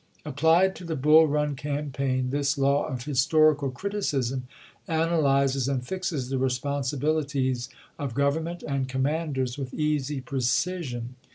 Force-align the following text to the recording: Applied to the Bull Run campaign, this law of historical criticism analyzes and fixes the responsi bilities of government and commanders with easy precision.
Applied 0.25 0.75
to 0.77 0.83
the 0.83 0.95
Bull 0.95 1.27
Run 1.27 1.55
campaign, 1.55 2.31
this 2.31 2.57
law 2.57 2.87
of 2.87 3.03
historical 3.05 3.69
criticism 3.69 4.47
analyzes 4.87 5.67
and 5.67 5.85
fixes 5.85 6.29
the 6.29 6.37
responsi 6.39 6.97
bilities 6.97 7.69
of 7.99 8.15
government 8.15 8.63
and 8.67 8.89
commanders 8.89 9.59
with 9.59 9.75
easy 9.75 10.19
precision. 10.19 11.17